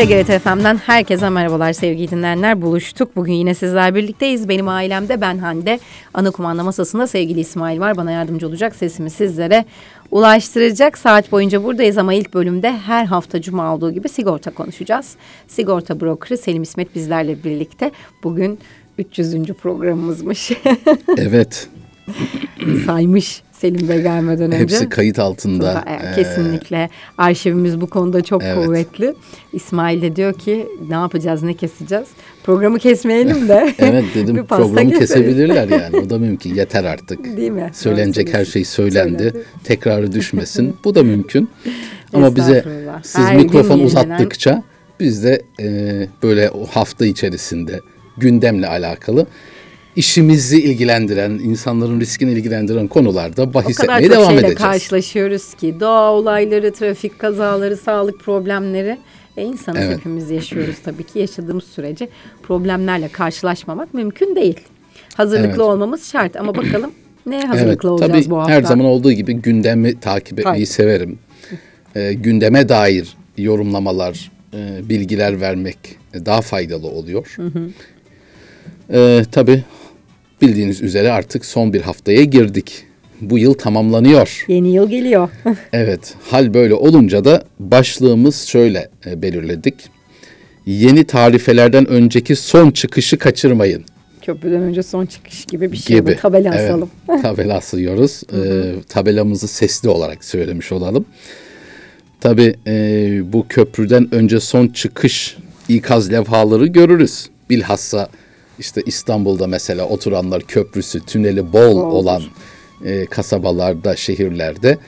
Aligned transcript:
TGRT 0.00 0.42
FM'den 0.42 0.76
herkese 0.76 1.28
merhabalar 1.28 1.72
sevgili 1.72 2.10
dinleyenler. 2.10 2.62
Buluştuk. 2.62 3.16
Bugün 3.16 3.32
yine 3.32 3.54
sizler 3.54 3.94
birlikteyiz. 3.94 4.48
Benim 4.48 4.68
ailemde 4.68 5.20
ben 5.20 5.38
Hande. 5.38 5.80
Ana 6.14 6.30
kumanda 6.30 6.64
masasında 6.64 7.06
sevgili 7.06 7.40
İsmail 7.40 7.80
var. 7.80 7.96
Bana 7.96 8.10
yardımcı 8.10 8.46
olacak. 8.46 8.76
Sesimi 8.76 9.10
sizlere 9.10 9.64
ulaştıracak. 10.10 10.98
Saat 10.98 11.32
boyunca 11.32 11.64
buradayız 11.64 11.98
ama 11.98 12.14
ilk 12.14 12.34
bölümde 12.34 12.72
her 12.72 13.04
hafta 13.04 13.40
cuma 13.40 13.74
olduğu 13.74 13.92
gibi 13.92 14.08
sigorta 14.08 14.50
konuşacağız. 14.50 15.16
Sigorta 15.48 16.00
brokeri 16.00 16.38
Selim 16.38 16.62
İsmet 16.62 16.94
bizlerle 16.94 17.44
birlikte. 17.44 17.90
Bugün 18.22 18.58
300. 18.98 19.46
programımızmış. 19.46 20.52
evet. 21.16 21.68
Saymış 22.86 23.42
Selim 23.60 23.88
Bey 23.88 24.02
gelmeden 24.02 24.46
önce. 24.46 24.58
Hepsi 24.58 24.88
kayıt 24.88 25.18
altında. 25.18 25.84
Ee, 25.86 26.14
kesinlikle. 26.14 26.90
Arşivimiz 27.18 27.80
bu 27.80 27.86
konuda 27.86 28.22
çok 28.22 28.42
evet. 28.42 28.54
kuvvetli. 28.64 29.14
İsmail 29.52 30.02
de 30.02 30.16
diyor 30.16 30.32
ki 30.32 30.66
ne 30.88 30.94
yapacağız, 30.94 31.42
ne 31.42 31.54
keseceğiz? 31.54 32.08
Programı 32.44 32.78
kesmeyelim 32.78 33.48
de. 33.48 33.74
evet 33.78 34.04
dedim 34.14 34.46
programı 34.48 34.90
keseriz. 34.90 34.98
kesebilirler 34.98 35.68
yani. 35.82 35.96
O 35.96 36.10
da 36.10 36.18
mümkün. 36.18 36.54
Yeter 36.54 36.84
artık. 36.84 37.36
Değil 37.36 37.50
mi? 37.50 37.70
Söylenecek 37.72 38.34
her 38.34 38.44
şey 38.44 38.64
söylendi. 38.64 39.18
söylendi. 39.18 39.44
Tekrarı 39.64 40.12
düşmesin. 40.12 40.76
bu 40.84 40.94
da 40.94 41.02
mümkün. 41.02 41.50
Ama 42.12 42.36
bize 42.36 42.64
siz 43.02 43.24
her 43.24 43.36
mikrofon 43.36 43.78
uzattıkça 43.78 44.62
biz 45.00 45.24
de 45.24 45.42
e, 45.60 45.66
böyle 46.22 46.50
o 46.50 46.66
hafta 46.66 47.06
içerisinde 47.06 47.80
gündemle 48.16 48.68
alakalı 48.68 49.26
işimizi 49.96 50.62
ilgilendiren, 50.62 51.30
insanların 51.30 52.00
riskini 52.00 52.32
ilgilendiren 52.32 52.88
konularda 52.88 53.54
bahis 53.54 53.80
etmeye 53.80 54.10
devam 54.10 54.10
edeceğiz. 54.10 54.24
O 54.24 54.26
kadar 54.26 54.40
çok 54.40 54.40
şeyle 54.40 54.54
karşılaşıyoruz 54.54 55.54
ki 55.54 55.74
doğa 55.80 56.12
olayları, 56.12 56.72
trafik 56.72 57.18
kazaları, 57.18 57.76
sağlık 57.76 58.20
problemleri. 58.20 58.98
E 59.36 59.42
insanız 59.42 59.80
evet. 59.82 59.98
hepimiz 59.98 60.30
yaşıyoruz 60.30 60.76
tabii 60.84 61.04
ki 61.04 61.18
yaşadığımız 61.18 61.64
sürece 61.64 62.08
problemlerle 62.42 63.08
karşılaşmamak 63.08 63.94
mümkün 63.94 64.36
değil. 64.36 64.60
Hazırlıklı 65.14 65.48
evet. 65.48 65.60
olmamız 65.60 66.12
şart 66.12 66.36
ama 66.36 66.56
bakalım 66.56 66.90
ne 67.26 67.46
hazırlıklı 67.46 67.88
evet, 67.88 68.02
olacağız 68.02 68.12
tabii 68.12 68.30
bu 68.30 68.38
hafta? 68.38 68.52
Her 68.52 68.62
zaman 68.62 68.86
olduğu 68.86 69.12
gibi 69.12 69.34
gündemi 69.34 70.00
takip 70.00 70.38
etmeyi 70.38 70.52
Hayır. 70.52 70.66
severim. 70.66 71.18
E, 71.94 72.12
gündeme 72.12 72.68
dair 72.68 73.16
yorumlamalar, 73.38 74.30
e, 74.54 74.88
bilgiler 74.88 75.40
vermek 75.40 75.78
daha 76.14 76.40
faydalı 76.40 76.86
oluyor. 76.86 77.32
Hı 77.36 77.46
hı. 77.46 77.70
E, 78.92 79.22
tabii 79.32 79.64
Bildiğiniz 80.42 80.82
üzere 80.82 81.10
artık 81.12 81.44
son 81.44 81.72
bir 81.72 81.80
haftaya 81.80 82.24
girdik. 82.24 82.84
Bu 83.20 83.38
yıl 83.38 83.54
tamamlanıyor. 83.54 84.44
Yeni 84.48 84.74
yıl 84.74 84.90
geliyor. 84.90 85.28
evet, 85.72 86.14
hal 86.30 86.54
böyle 86.54 86.74
olunca 86.74 87.24
da 87.24 87.44
başlığımız 87.60 88.42
şöyle 88.42 88.88
e, 89.06 89.22
belirledik. 89.22 89.74
Yeni 90.66 91.04
tarifelerden 91.04 91.86
önceki 91.86 92.36
son 92.36 92.70
çıkışı 92.70 93.18
kaçırmayın. 93.18 93.84
Köprüden 94.22 94.62
önce 94.62 94.82
son 94.82 95.06
çıkış 95.06 95.44
gibi 95.44 95.72
bir 95.72 95.76
şey 95.76 95.96
gibi. 95.96 96.12
bu. 96.12 96.20
Tabela 96.20 96.54
evet, 96.54 96.70
asalım. 96.70 96.90
tabela 97.22 97.56
asıyoruz. 97.56 98.22
ee, 98.32 98.74
tabelamızı 98.88 99.48
sesli 99.48 99.88
olarak 99.88 100.24
söylemiş 100.24 100.72
olalım. 100.72 101.04
Tabii 102.20 102.54
e, 102.66 102.72
bu 103.32 103.46
köprüden 103.48 104.14
önce 104.14 104.40
son 104.40 104.68
çıkış 104.68 105.36
ikaz 105.68 106.12
levhaları 106.12 106.66
görürüz. 106.66 107.28
Bilhassa 107.50 108.08
işte 108.60 108.82
İstanbul'da 108.86 109.46
mesela 109.46 109.84
oturanlar 109.84 110.42
köprüsü, 110.42 111.00
tüneli 111.00 111.52
bol 111.52 111.76
Olur. 111.76 111.92
olan 111.92 112.22
e, 112.84 113.06
kasabalarda, 113.06 113.96
şehirlerde 113.96 114.78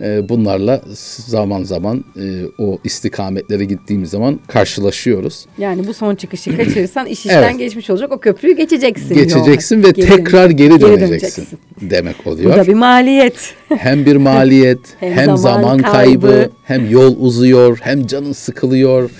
e, 0.00 0.28
bunlarla 0.28 0.82
zaman 1.26 1.62
zaman 1.62 2.04
e, 2.16 2.22
o 2.58 2.78
istikametlere 2.84 3.64
gittiğimiz 3.64 4.10
zaman 4.10 4.40
karşılaşıyoruz. 4.48 5.46
Yani 5.58 5.86
bu 5.86 5.94
son 5.94 6.14
çıkışı 6.14 6.56
kaçırırsan 6.56 7.06
iş 7.06 7.18
işten 7.18 7.42
evet. 7.42 7.58
geçmiş 7.58 7.90
olacak. 7.90 8.12
O 8.12 8.18
köprüyü 8.18 8.56
geçeceksin. 8.56 9.14
Geçeceksin 9.14 9.82
ve 9.82 9.90
geri 9.90 10.16
tekrar 10.16 10.50
geri, 10.50 10.68
geri 10.68 10.80
döneceksin, 10.80 11.10
döneceksin 11.10 11.58
demek 11.80 12.26
oluyor. 12.26 12.52
Bu 12.52 12.56
da 12.56 12.66
bir 12.66 12.74
maliyet. 12.74 13.54
Hem 13.68 14.06
bir 14.06 14.16
maliyet, 14.16 14.80
hem, 15.00 15.12
hem 15.12 15.24
zaman, 15.24 15.36
zaman 15.36 15.78
kaybı, 15.78 16.26
kaybı, 16.26 16.50
hem 16.64 16.90
yol 16.90 17.16
uzuyor, 17.18 17.78
hem 17.82 18.06
canın 18.06 18.32
sıkılıyor 18.32 19.10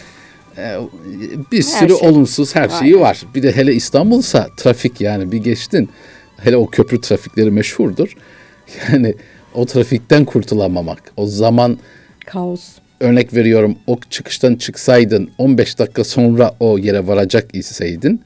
bir 1.53 1.63
sürü 1.63 1.99
şey. 1.99 2.09
olumsuz 2.09 2.55
her 2.55 2.69
şeyi 2.69 2.95
Aynen. 2.95 3.01
var. 3.01 3.23
Bir 3.35 3.43
de 3.43 3.57
hele 3.57 3.75
İstanbul'sa 3.75 4.49
trafik 4.57 5.01
yani 5.01 5.33
bir 5.33 5.39
geçtin. 5.39 5.91
Hele 6.37 6.57
o 6.57 6.67
köprü 6.67 7.01
trafikleri 7.01 7.51
meşhurdur. 7.51 8.17
Yani 8.93 9.15
o 9.55 9.67
trafikten 9.67 10.25
kurtulamamak. 10.25 11.13
O 11.17 11.27
zaman 11.27 11.79
kaos. 12.27 12.63
Örnek 13.01 13.35
veriyorum 13.35 13.77
o 13.87 13.99
çıkıştan 14.11 14.55
çıksaydın 14.55 15.31
15 15.39 15.79
dakika 15.79 16.05
sonra 16.05 16.55
o 16.61 16.79
yere 16.79 17.07
varacak 17.07 17.55
iseydin. 17.55 18.21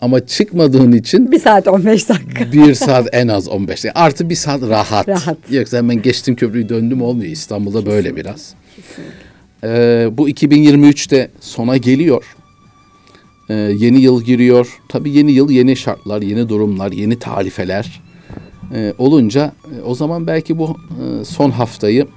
Ama 0.00 0.26
çıkmadığın 0.26 0.92
için 0.92 1.32
bir 1.32 1.38
saat 1.38 1.68
15 1.68 2.08
dakika. 2.08 2.52
bir 2.52 2.74
saat 2.74 3.08
en 3.12 3.28
az 3.28 3.48
15 3.48 3.84
dakika. 3.84 4.00
Artı 4.00 4.30
bir 4.30 4.34
saat 4.34 4.62
rahat. 4.62 5.08
Rahat. 5.08 5.36
Yoksa 5.50 5.76
hemen 5.76 6.02
geçtim 6.02 6.36
köprüyü 6.36 6.68
döndüm 6.68 7.02
olmuyor. 7.02 7.30
İstanbul'da 7.30 7.78
Kesinlikle. 7.78 8.04
böyle 8.04 8.16
biraz. 8.16 8.54
Kesinlikle. 8.76 9.12
Ee, 9.64 10.08
bu 10.12 10.28
2023'te 10.28 11.30
sona 11.40 11.76
geliyor. 11.76 12.36
Ee, 13.48 13.54
yeni 13.54 14.00
yıl 14.00 14.22
giriyor. 14.22 14.80
Tabii 14.88 15.10
yeni 15.10 15.32
yıl 15.32 15.50
yeni 15.50 15.76
şartlar, 15.76 16.22
yeni 16.22 16.48
durumlar, 16.48 16.92
yeni 16.92 17.18
tarifeler 17.18 18.02
ee, 18.74 18.94
olunca 18.98 19.52
e, 19.78 19.82
o 19.82 19.94
zaman 19.94 20.26
belki 20.26 20.58
bu 20.58 20.76
e, 21.02 21.24
son 21.24 21.50
haftayı 21.50 22.08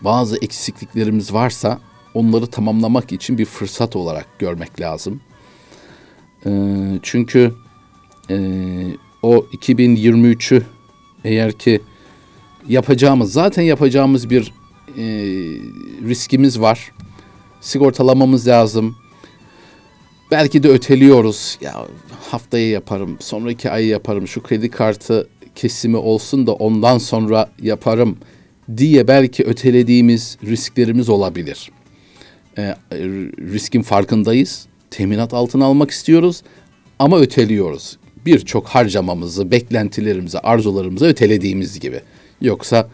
bazı 0.00 0.36
eksikliklerimiz 0.36 1.32
varsa 1.32 1.80
onları 2.14 2.46
tamamlamak 2.46 3.12
için 3.12 3.38
bir 3.38 3.44
fırsat 3.44 3.96
olarak 3.96 4.38
görmek 4.38 4.80
lazım. 4.80 5.20
Ee, 6.46 6.50
çünkü 7.02 7.54
e, 8.30 8.36
o 9.22 9.36
2023'ü 9.36 10.62
eğer 11.24 11.52
ki 11.52 11.80
yapacağımız 12.68 13.32
zaten 13.32 13.62
yapacağımız 13.62 14.30
bir 14.30 14.52
e, 14.88 15.02
riskimiz 16.08 16.60
var. 16.60 16.92
Sigortalamamız 17.60 18.48
lazım. 18.48 18.96
Belki 20.30 20.62
de 20.62 20.68
öteliyoruz. 20.68 21.58
Ya 21.60 21.86
haftaya 22.30 22.68
yaparım, 22.68 23.16
sonraki 23.20 23.70
ay 23.70 23.86
yaparım. 23.86 24.28
Şu 24.28 24.42
kredi 24.42 24.70
kartı 24.70 25.28
kesimi 25.54 25.96
olsun 25.96 26.46
da 26.46 26.52
ondan 26.52 26.98
sonra 26.98 27.50
yaparım 27.62 28.16
diye 28.76 29.08
belki 29.08 29.44
ötelediğimiz 29.44 30.38
risklerimiz 30.44 31.08
olabilir. 31.08 31.70
E, 32.58 32.76
riskin 33.52 33.82
farkındayız. 33.82 34.66
Teminat 34.90 35.34
altına 35.34 35.64
almak 35.64 35.90
istiyoruz 35.90 36.42
ama 36.98 37.18
öteliyoruz. 37.18 37.98
Birçok 38.26 38.66
harcamamızı, 38.66 39.50
beklentilerimizi, 39.50 40.38
arzularımızı 40.38 41.06
ötelediğimiz 41.06 41.80
gibi. 41.80 42.00
Yoksa 42.40 42.88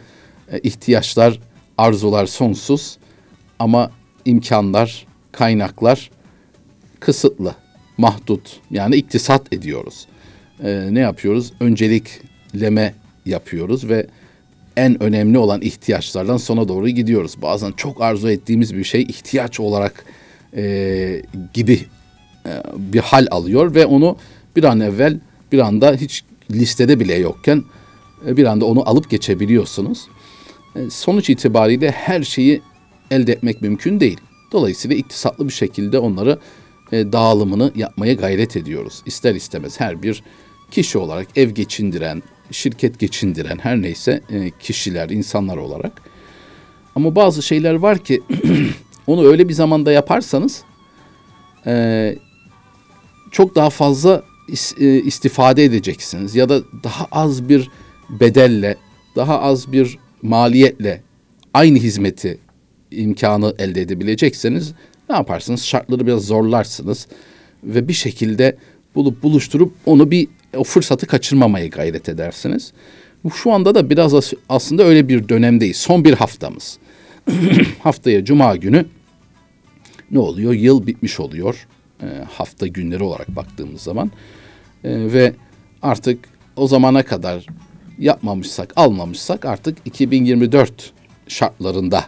e, 0.53 0.59
ihtiyaçlar 0.59 1.41
arzular 1.81 2.27
sonsuz 2.27 2.99
ama 3.59 3.91
imkanlar, 4.25 5.07
kaynaklar 5.33 6.11
kısıtlı, 7.01 7.55
mahdut. 7.99 8.61
Yani 8.71 8.97
iktisat 8.97 9.53
ediyoruz. 9.53 10.07
Ee, 10.65 10.89
ne 10.91 11.01
yapıyoruz? 11.01 11.53
Öncelikleme 11.61 12.95
yapıyoruz 13.27 13.89
ve 13.89 14.07
en 14.77 15.03
önemli 15.03 15.39
olan 15.39 15.61
ihtiyaçlardan 15.61 16.37
sona 16.37 16.69
doğru 16.69 16.89
gidiyoruz. 16.89 17.43
Bazen 17.43 17.73
çok 17.73 18.03
arzu 18.03 18.31
ettiğimiz 18.31 18.75
bir 18.75 18.85
şey 18.85 19.03
ihtiyaç 19.03 19.61
olarak 19.61 20.05
e, 20.57 21.23
gibi 21.55 21.81
e, 22.47 22.51
bir 22.77 23.01
hal 23.01 23.27
alıyor 23.31 23.75
ve 23.75 23.87
onu 23.87 24.17
bir 24.57 24.65
an 24.65 24.81
evvel 24.81 25.21
bir 25.53 25.59
anda 25.59 25.93
hiç 25.93 26.25
listede 26.51 27.01
bile 27.01 27.15
yokken 27.15 27.65
e, 28.27 28.37
bir 28.37 28.45
anda 28.45 28.65
onu 28.65 28.89
alıp 28.89 29.11
geçebiliyorsunuz. 29.11 30.09
E, 30.77 30.91
sonuç 30.91 31.31
itibariyle 31.31 31.91
her 31.91 32.23
şeyi 32.23 32.63
elde 33.11 33.33
etmek 33.33 33.63
mümkün 33.63 34.01
değil. 34.01 34.21
Dolayısıyla 34.53 34.97
iktisatlı 34.97 35.49
bir 35.49 35.53
şekilde 35.53 35.99
onları 35.99 36.39
e, 36.93 37.13
dağılımını 37.13 37.73
yapmaya 37.75 38.13
gayret 38.13 38.57
ediyoruz. 38.57 39.03
İster 39.07 39.35
istemez 39.35 39.81
her 39.81 40.03
bir 40.03 40.23
kişi 40.71 40.99
olarak 40.99 41.27
ev 41.37 41.51
geçindiren, 41.51 42.23
şirket 42.51 42.99
geçindiren 42.99 43.59
her 43.59 43.83
neyse 43.83 44.21
e, 44.31 44.51
kişiler, 44.51 45.11
insanlar 45.11 45.57
olarak. 45.57 45.93
Ama 46.95 47.17
bazı 47.17 47.43
şeyler 47.43 47.75
var 47.75 47.99
ki 47.99 48.23
onu 49.07 49.27
öyle 49.27 49.49
bir 49.49 49.55
zamanda 49.55 49.93
yaparsanız 49.93 50.65
çok 53.31 53.55
daha 53.55 53.71
fazla 53.71 54.23
istifade 55.05 55.65
edeceksiniz 55.65 56.35
ya 56.35 56.49
da 56.49 56.63
daha 56.85 57.07
az 57.13 57.49
bir 57.49 57.71
bedelle, 58.11 58.77
daha 59.17 59.41
az 59.41 59.73
bir 59.73 59.99
maliyetle 60.23 61.03
aynı 61.55 61.79
hizmeti 61.79 62.39
imkanı 62.91 63.55
elde 63.59 63.81
edebilecekseniz 63.81 64.73
ne 65.09 65.17
yaparsınız? 65.17 65.65
Şartları 65.65 66.07
biraz 66.07 66.23
zorlarsınız 66.23 67.07
ve 67.65 67.89
bir 67.89 67.93
şekilde 67.93 68.57
bulup 68.95 69.23
buluşturup 69.23 69.73
onu 69.87 70.11
bir 70.11 70.29
o 70.57 70.65
fırsatı 70.65 71.07
kaçırmamaya 71.07 71.67
gayret 71.67 72.09
edersiniz. 72.09 72.73
Şu 73.35 73.53
anda 73.53 73.75
da 73.75 73.91
biraz 73.91 74.35
aslında 74.49 74.85
öyle 74.85 75.09
bir 75.09 75.29
dönemdeyiz. 75.29 75.77
Son 75.77 76.05
bir 76.05 76.15
haftamız. 76.15 76.79
Haftaya 77.83 78.25
cuma 78.25 78.57
günü 78.57 78.87
ne 80.11 80.19
oluyor? 80.19 80.53
Yıl 80.53 80.87
bitmiş 80.87 81.21
oluyor. 81.21 81.67
E, 82.03 82.07
hafta 82.31 82.67
günleri 82.67 83.03
olarak 83.03 83.37
baktığımız 83.37 83.81
zaman. 83.81 84.11
E, 84.85 85.13
ve 85.13 85.33
artık 85.83 86.19
o 86.57 86.67
zamana 86.67 87.03
kadar 87.03 87.47
yapmamışsak, 88.01 88.73
almamışsak 88.77 89.45
artık 89.45 89.79
2024 89.85 90.93
şartlarında 91.29 92.05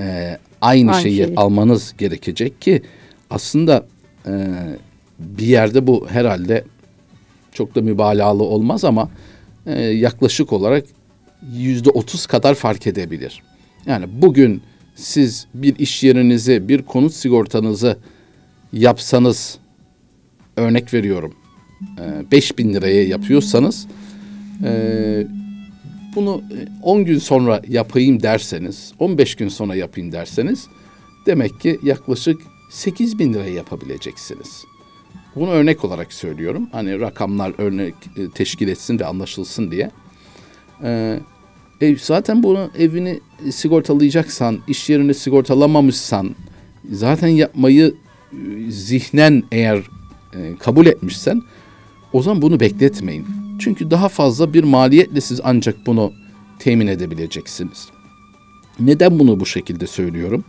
e, 0.00 0.38
aynı, 0.60 0.92
Aynı 0.92 1.02
şeyi 1.02 1.16
şeyi. 1.16 1.36
almanız 1.36 1.94
gerekecek 1.98 2.60
ki 2.60 2.82
aslında 3.30 3.86
e, 4.26 4.32
bir 5.18 5.46
yerde 5.46 5.86
bu 5.86 6.08
herhalde 6.08 6.64
çok 7.52 7.74
da 7.74 7.80
mübalağalı 7.82 8.42
olmaz 8.42 8.84
ama 8.84 9.10
e, 9.66 9.82
yaklaşık 9.82 10.52
olarak 10.52 10.84
yüzde 11.52 11.90
otuz 11.90 12.26
kadar 12.26 12.54
fark 12.54 12.86
edebilir. 12.86 13.42
Yani 13.86 14.06
bugün 14.12 14.62
siz 14.94 15.46
bir 15.54 15.78
iş 15.78 16.02
yerinizi, 16.02 16.68
bir 16.68 16.82
konut 16.82 17.14
sigortanızı 17.14 17.96
yapsanız, 18.72 19.58
örnek 20.56 20.94
veriyorum, 20.94 21.34
e, 21.98 22.30
5 22.30 22.58
bin 22.58 22.74
liraya 22.74 23.04
yapıyorsanız, 23.04 23.86
e, 24.64 25.26
bunu 26.14 26.42
e, 26.52 26.68
10 26.82 27.04
gün 27.04 27.18
sonra 27.18 27.62
yapayım 27.68 28.22
derseniz, 28.22 28.92
15 28.98 29.34
gün 29.34 29.48
sonra 29.48 29.74
yapayım 29.74 30.12
derseniz, 30.12 30.66
demek 31.26 31.60
ki 31.60 31.78
yaklaşık 31.82 32.40
8 32.70 33.18
bin 33.18 33.34
liraya 33.34 33.54
yapabileceksiniz. 33.54 34.64
Bunu 35.36 35.50
örnek 35.50 35.84
olarak 35.84 36.12
söylüyorum. 36.12 36.68
Hani 36.72 37.00
rakamlar 37.00 37.52
örnek 37.58 37.94
e, 38.16 38.30
teşkil 38.34 38.68
etsin 38.68 38.98
de 38.98 39.06
anlaşılsın 39.06 39.70
diye. 39.70 39.90
Ee, 40.82 41.20
e, 41.80 41.96
zaten 41.96 42.42
bunu 42.42 42.70
evini 42.78 43.20
sigortalayacaksan, 43.50 44.58
iş 44.68 44.90
yerini 44.90 45.14
sigortalamamışsan, 45.14 46.34
zaten 46.92 47.28
yapmayı 47.28 47.94
e, 48.32 48.70
zihnen 48.70 49.42
eğer 49.52 49.78
e, 50.34 50.56
kabul 50.58 50.86
etmişsen, 50.86 51.42
o 52.12 52.22
zaman 52.22 52.42
bunu 52.42 52.60
bekletmeyin. 52.60 53.26
Çünkü 53.60 53.90
daha 53.90 54.08
fazla 54.08 54.54
bir 54.54 54.64
maliyetle 54.64 55.20
siz 55.20 55.40
ancak 55.44 55.86
bunu 55.86 56.12
temin 56.58 56.86
edebileceksiniz. 56.86 57.88
Neden 58.80 59.18
bunu 59.18 59.40
bu 59.40 59.46
şekilde 59.46 59.86
söylüyorum? 59.86 60.44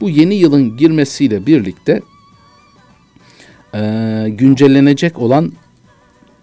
Bu 0.00 0.10
yeni 0.10 0.34
yılın 0.34 0.76
girmesiyle 0.76 1.46
birlikte 1.46 2.02
e, 3.74 3.80
güncellenecek 4.28 5.18
olan 5.18 5.52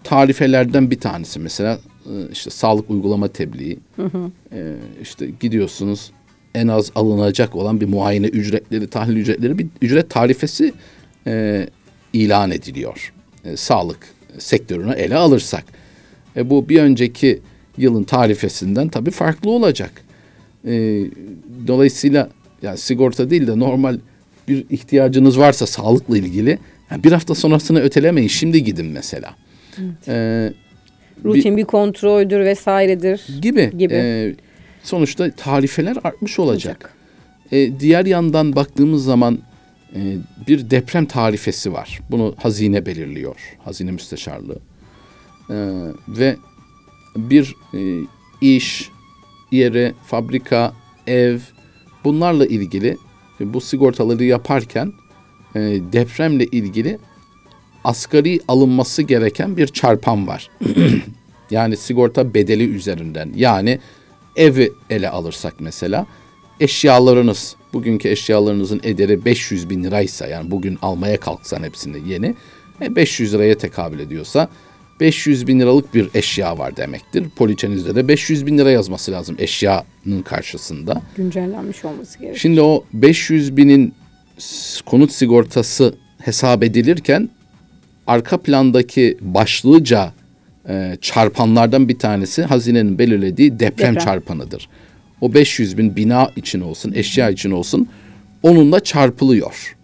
tarifelerden 0.04 0.90
bir 0.90 1.00
tanesi 1.00 1.40
mesela 1.40 1.78
e, 2.06 2.12
işte 2.32 2.50
sağlık 2.50 2.90
uygulama 2.90 3.28
tebliği. 3.28 3.78
E, 4.52 4.74
işte 5.02 5.30
gidiyorsunuz 5.40 6.10
en 6.54 6.68
az 6.68 6.92
alınacak 6.94 7.56
olan 7.56 7.80
bir 7.80 7.88
muayene 7.88 8.26
ücretleri, 8.26 8.86
tahlil 8.86 9.16
ücretleri 9.16 9.58
bir 9.58 9.66
ücret 9.82 10.10
tarifesi 10.10 10.72
e, 11.26 11.66
ilan 12.12 12.50
ediliyor. 12.50 13.12
E, 13.44 13.56
sağlık 13.56 13.98
sektörünü 14.38 14.92
ele 14.92 15.16
alırsak. 15.16 15.64
E, 16.36 16.50
bu 16.50 16.68
bir 16.68 16.80
önceki 16.80 17.40
yılın 17.78 18.04
tarifesinden 18.04 18.88
tabii 18.88 19.10
farklı 19.10 19.50
olacak. 19.50 19.92
E, 20.66 20.72
dolayısıyla 21.66 22.30
yani 22.62 22.78
sigorta 22.78 23.30
değil 23.30 23.46
de 23.46 23.58
normal 23.58 23.98
bir 24.48 24.64
ihtiyacınız 24.70 25.38
varsa 25.38 25.66
sağlıkla 25.66 26.18
ilgili 26.18 26.58
yani 26.90 27.04
bir 27.04 27.12
hafta 27.12 27.34
sonrasını 27.34 27.80
ötelemeyin. 27.80 28.28
Şimdi 28.28 28.64
gidin 28.64 28.86
mesela. 28.86 29.34
E, 30.08 30.52
Rutin 31.24 31.56
bir 31.56 31.64
kontroldür 31.64 32.40
vesairedir. 32.40 33.26
gibi. 33.42 33.72
Gibi. 33.78 33.94
E, 33.94 34.34
sonuçta 34.82 35.30
tarifeler 35.30 35.96
artmış 36.04 36.38
olacak. 36.38 36.76
Olacak. 36.76 36.96
E, 37.52 37.80
diğer 37.80 38.06
yandan 38.06 38.56
baktığımız 38.56 39.04
zaman 39.04 39.38
e, 39.94 40.00
bir 40.48 40.70
deprem 40.70 41.06
tarifesi 41.06 41.72
var. 41.72 42.00
Bunu 42.10 42.34
hazine 42.38 42.86
belirliyor. 42.86 43.36
Hazine 43.64 43.90
müsteşarlığı. 43.90 44.58
E, 45.50 45.56
ve 46.08 46.36
bir 47.16 47.56
e, 47.74 48.06
iş, 48.40 48.90
yeri, 49.50 49.94
fabrika, 50.06 50.72
ev 51.06 51.38
bunlarla 52.04 52.46
ilgili 52.46 52.98
e, 53.40 53.54
bu 53.54 53.60
sigortaları 53.60 54.24
yaparken 54.24 54.92
e, 55.54 55.60
depremle 55.92 56.44
ilgili 56.44 56.98
asgari 57.84 58.40
alınması 58.48 59.02
gereken 59.02 59.56
bir 59.56 59.66
çarpan 59.66 60.26
var. 60.26 60.50
yani 61.50 61.76
sigorta 61.76 62.34
bedeli 62.34 62.74
üzerinden. 62.76 63.32
Yani 63.36 63.80
evi 64.36 64.72
ele 64.90 65.10
alırsak 65.10 65.54
mesela 65.60 66.06
eşyalarınız 66.60 67.56
bugünkü 67.72 68.08
eşyalarınızın 68.08 68.80
ederi 68.82 69.24
500 69.24 69.70
bin 69.70 69.84
liraysa 69.84 70.26
yani 70.26 70.50
bugün 70.50 70.78
almaya 70.82 71.20
kalksan 71.20 71.62
hepsini 71.62 72.08
yeni 72.08 72.34
e, 72.80 72.96
500 72.96 73.34
liraya 73.34 73.58
tekabül 73.58 73.98
ediyorsa 73.98 74.48
500 75.00 75.46
bin 75.46 75.60
liralık 75.60 75.94
bir 75.94 76.08
eşya 76.14 76.58
var 76.58 76.76
demektir. 76.76 77.28
Poliçenizde 77.36 77.94
de 77.94 78.08
500 78.08 78.46
bin 78.46 78.58
lira 78.58 78.70
yazması 78.70 79.12
lazım 79.12 79.36
eşyanın 79.38 80.22
karşısında. 80.24 81.02
Güncellenmiş 81.16 81.84
olması 81.84 82.18
gerekiyor. 82.18 82.36
Şimdi 82.36 82.60
o 82.60 82.84
500 82.92 83.56
binin 83.56 83.94
konut 84.86 85.12
sigortası 85.12 85.94
hesap 86.18 86.62
edilirken 86.62 87.28
arka 88.06 88.36
plandaki 88.38 89.18
başlıca 89.20 90.12
e, 90.68 90.96
çarpanlardan 91.00 91.88
bir 91.88 91.98
tanesi 91.98 92.42
hazinenin 92.42 92.98
belirlediği 92.98 93.52
deprem, 93.52 93.94
Deprem. 93.94 94.04
çarpanıdır. 94.04 94.68
O 95.20 95.34
500 95.34 95.78
bin 95.78 95.96
bina 95.96 96.30
için 96.36 96.60
olsun, 96.60 96.92
eşya 96.92 97.30
için 97.30 97.50
olsun 97.50 97.88
onunla 98.42 98.80
çarpılıyor. 98.80 99.76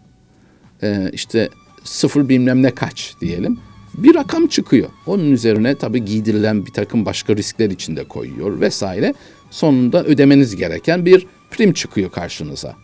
E, 0.82 1.10
işte 1.12 1.48
sıfır 1.84 2.28
bilmem 2.28 2.62
ne 2.62 2.70
kaç 2.70 3.14
diyelim. 3.20 3.58
Bir 3.94 4.14
rakam 4.14 4.46
çıkıyor. 4.46 4.88
Onun 5.06 5.32
üzerine 5.32 5.74
tabii 5.74 6.04
giydirilen 6.04 6.66
bir 6.66 6.70
takım 6.70 7.06
başka 7.06 7.36
riskler 7.36 7.70
içinde 7.70 8.04
koyuyor 8.04 8.60
vesaire. 8.60 9.14
Sonunda 9.50 10.04
ödemeniz 10.04 10.56
gereken 10.56 11.06
bir 11.06 11.26
prim 11.50 11.72
çıkıyor 11.72 12.10
karşınıza. 12.10 12.76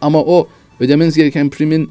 Ama 0.00 0.22
o 0.22 0.48
ödemeniz 0.80 1.16
gereken 1.16 1.50
primin 1.50 1.90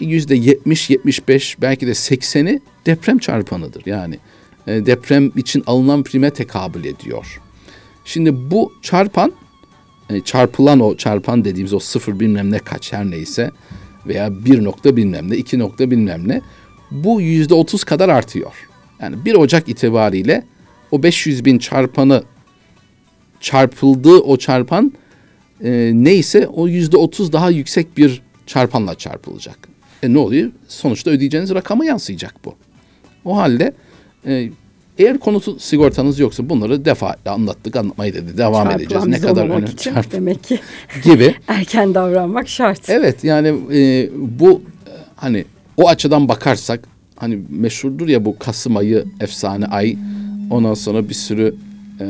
yüzde 0.00 0.34
70, 0.34 0.90
75 0.90 1.56
belki 1.60 1.86
de 1.86 1.90
80'i 1.90 2.60
deprem 2.86 3.18
çarpanıdır. 3.18 3.82
Yani 3.86 4.18
e, 4.66 4.86
deprem 4.86 5.32
için 5.36 5.62
alınan 5.66 6.02
prime 6.02 6.30
tekabül 6.30 6.84
ediyor. 6.84 7.40
Şimdi 8.04 8.50
bu 8.50 8.72
çarpan 8.82 9.32
e, 10.10 10.20
çarpılan 10.20 10.80
o 10.80 10.96
çarpan 10.96 11.44
dediğimiz 11.44 11.72
o 11.72 11.78
sıfır 11.78 12.20
bilmem 12.20 12.50
ne 12.50 12.58
kaç 12.58 12.92
her 12.92 13.10
neyse 13.10 13.50
veya 14.06 14.44
bir 14.44 14.64
nokta 14.64 14.96
bilmem 14.96 15.30
ne 15.30 15.36
iki 15.36 15.58
nokta 15.58 15.90
bilmem 15.90 16.28
ne 16.28 16.42
bu 16.92 17.20
yüzde 17.20 17.54
otuz 17.54 17.84
kadar 17.84 18.08
artıyor. 18.08 18.52
Yani 19.00 19.24
1 19.24 19.34
Ocak 19.34 19.68
itibariyle 19.68 20.44
o 20.90 21.02
500 21.02 21.44
bin 21.44 21.58
çarpanı 21.58 22.22
çarpıldığı 23.40 24.18
o 24.18 24.36
çarpan 24.36 24.92
e, 25.64 25.90
neyse 25.94 26.46
o 26.46 26.68
yüzde 26.68 26.96
otuz 26.96 27.32
daha 27.32 27.50
yüksek 27.50 27.96
bir 27.96 28.22
çarpanla 28.46 28.94
çarpılacak. 28.94 29.68
E 30.02 30.12
ne 30.12 30.18
oluyor? 30.18 30.50
Sonuçta 30.68 31.10
ödeyeceğiniz 31.10 31.54
rakama 31.54 31.84
yansıyacak 31.84 32.34
bu. 32.44 32.54
O 33.24 33.36
halde 33.36 33.72
e, 34.26 34.50
eğer 34.98 35.18
konut 35.18 35.62
sigortanız 35.62 36.18
yoksa 36.18 36.48
bunları 36.48 36.84
defaatle 36.84 37.30
anlattık 37.30 37.76
anlatmayı 37.76 38.14
dedi. 38.14 38.38
Devam 38.38 38.68
Çarpılan 38.68 38.80
edeceğiz. 38.80 39.06
Ne 39.06 39.20
kadar 39.20 39.46
önemli 39.46 39.76
çarp 39.76 40.12
demek 40.12 40.44
ki 40.44 40.60
gibi. 41.04 41.34
erken 41.48 41.94
davranmak 41.94 42.48
şart. 42.48 42.90
Evet 42.90 43.24
yani 43.24 43.48
e, 43.72 44.10
bu 44.14 44.62
e, 44.86 44.92
hani 45.16 45.44
o 45.76 45.88
açıdan 45.88 46.28
bakarsak 46.28 46.88
hani 47.16 47.38
meşhurdur 47.48 48.08
ya 48.08 48.24
bu 48.24 48.38
Kasım 48.38 48.76
ayı 48.76 49.04
efsane 49.20 49.66
ay. 49.66 49.96
Ondan 50.50 50.74
sonra 50.74 51.08
bir 51.08 51.14
sürü 51.14 51.54
e, 52.00 52.06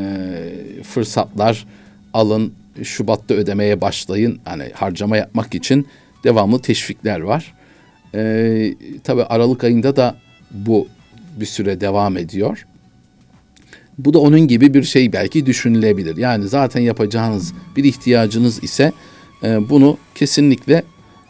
fırsatlar 0.82 1.66
alın. 2.14 2.52
Şubat'ta 2.82 3.34
ödemeye 3.34 3.80
başlayın. 3.80 4.40
Hani 4.44 4.70
harcama 4.74 5.16
yapmak 5.16 5.54
için 5.54 5.86
devamlı 6.24 6.62
teşvikler 6.62 7.20
var. 7.20 7.54
E, 8.14 8.74
tabii 9.04 9.22
Aralık 9.22 9.64
ayında 9.64 9.96
da 9.96 10.16
bu 10.50 10.88
bir 11.40 11.46
süre 11.46 11.80
devam 11.80 12.16
ediyor. 12.16 12.66
Bu 13.98 14.14
da 14.14 14.18
onun 14.18 14.40
gibi 14.40 14.74
bir 14.74 14.82
şey 14.82 15.12
belki 15.12 15.46
düşünülebilir. 15.46 16.16
Yani 16.16 16.48
zaten 16.48 16.80
yapacağınız 16.80 17.54
bir 17.76 17.84
ihtiyacınız 17.84 18.64
ise 18.64 18.92
e, 19.42 19.68
bunu 19.68 19.98
kesinlikle 20.14 20.82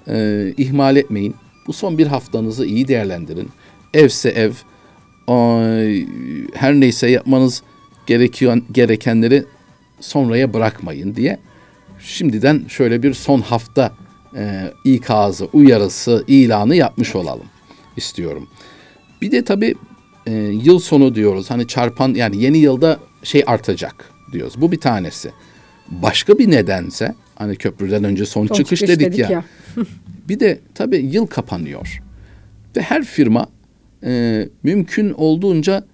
e, 0.09 0.47
ihmal 0.57 0.97
etmeyin. 0.97 1.35
Bu 1.67 1.73
son 1.73 1.99
bir 1.99 2.07
haftanızı 2.07 2.67
iyi 2.67 2.89
değerlendirin. 2.89 3.49
Evse 3.95 4.29
ev, 4.29 4.53
her 6.55 6.75
neyse 6.75 7.11
yapmanız 7.11 7.63
gerekiyor 8.07 8.63
gerekenleri 8.73 9.45
sonraya 10.01 10.55
bırakmayın 10.55 11.15
diye 11.15 11.39
şimdiden 12.01 12.65
şöyle 12.69 13.03
bir 13.03 13.15
son 13.15 13.41
hafta 13.41 13.93
e, 14.37 14.73
ikazı, 14.85 15.45
uyarısı, 15.53 16.25
ilanı 16.27 16.77
yapmış 16.77 17.15
olalım 17.15 17.47
istiyorum. 17.97 18.49
Bir 19.23 19.33
de 19.33 19.45
tabii 19.45 19.75
e, 20.27 20.33
yıl 20.63 20.79
sonu 20.79 21.15
diyoruz. 21.15 21.51
Hani 21.51 21.67
çarpan 21.67 22.15
yani 22.15 22.43
yeni 22.43 22.59
yılda 22.59 22.99
şey 23.23 23.43
artacak 23.47 24.11
diyoruz. 24.33 24.55
Bu 24.57 24.73
bir 24.73 24.81
tanesi. 24.81 25.33
Başka 25.89 26.39
bir 26.39 26.51
nedense 26.51 27.15
hani 27.35 27.57
köprüden 27.57 28.05
önce 28.05 28.27
son, 28.27 28.47
Son 28.47 28.55
çıkış, 28.55 28.81
çıkış 28.81 28.97
dedik, 28.97 29.07
dedik 29.07 29.19
ya. 29.19 29.31
ya. 29.31 29.45
bir 30.29 30.41
de 30.41 30.61
tabii 30.75 30.97
yıl 30.97 31.27
kapanıyor. 31.27 32.03
Ve 32.77 32.83
her 32.83 33.05
firma 33.05 33.47
e, 34.05 34.49
mümkün 34.63 35.11
olduğunca 35.11 35.85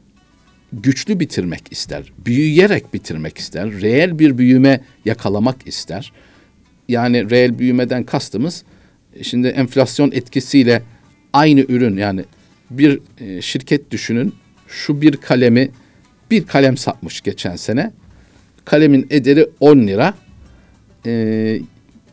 güçlü 0.72 1.20
bitirmek 1.20 1.62
ister. 1.70 2.12
Büyüyerek 2.26 2.94
bitirmek 2.94 3.38
ister. 3.38 3.80
Reel 3.80 4.18
bir 4.18 4.38
büyüme 4.38 4.80
yakalamak 5.04 5.66
ister. 5.66 6.12
Yani 6.88 7.30
reel 7.30 7.58
büyümeden 7.58 8.04
kastımız 8.04 8.64
e, 9.14 9.24
şimdi 9.24 9.48
enflasyon 9.48 10.10
etkisiyle 10.10 10.82
aynı 11.32 11.60
ürün 11.60 11.96
yani 11.96 12.24
bir 12.70 13.00
e, 13.20 13.42
şirket 13.42 13.90
düşünün 13.90 14.34
şu 14.68 15.00
bir 15.00 15.16
kalemi 15.16 15.70
bir 16.30 16.46
kalem 16.46 16.76
satmış 16.76 17.20
geçen 17.20 17.56
sene. 17.56 17.92
Kalemin 18.64 19.06
ederi 19.10 19.48
10 19.60 19.78
lira. 19.78 20.14
E, 21.06 21.60